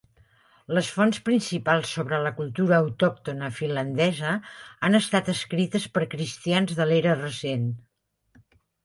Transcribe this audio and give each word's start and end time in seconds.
Les 0.75 0.87
fonts 0.93 1.17
principals 1.25 1.91
sobre 1.97 2.21
la 2.27 2.31
cultura 2.39 2.79
autòctona 2.85 3.49
finlandesa 3.57 4.31
han 4.87 5.01
estat 5.01 5.29
escrites 5.35 5.87
per 5.99 6.05
cristians 6.15 6.75
de 6.81 6.89
l'era 6.93 7.15
recent. 7.21 7.69